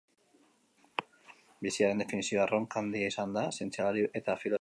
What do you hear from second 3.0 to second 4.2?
izan da zientzialari eta